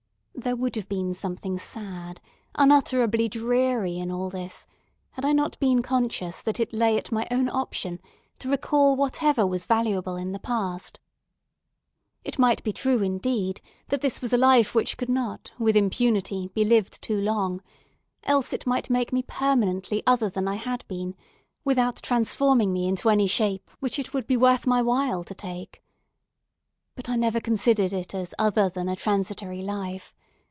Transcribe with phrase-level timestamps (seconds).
[0.33, 2.19] There would have been something sad,
[2.55, 4.65] unutterably dreary, in all this,
[5.11, 7.99] had I not been conscious that it lay at my own option
[8.39, 10.99] to recall whatever was valuable in the past.
[12.23, 16.47] It might be true, indeed, that this was a life which could not, with impunity,
[16.55, 17.61] be lived too long;
[18.23, 21.13] else, it might make me permanently other than I had been,
[21.63, 25.83] without transforming me into any shape which it would be worth my while to take.
[26.95, 30.15] But I never considered it as other than a transitory life.